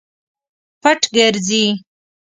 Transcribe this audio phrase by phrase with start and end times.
[0.81, 1.63] پټ ګرځي.